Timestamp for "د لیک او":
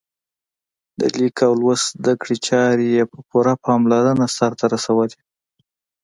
0.99-1.53